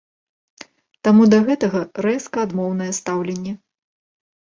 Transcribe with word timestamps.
Таму 1.07 1.27
да 1.33 1.39
гэтага 1.49 1.81
рэзка 2.05 2.37
адмоўнае 2.47 2.87
стаўленне. 3.01 3.53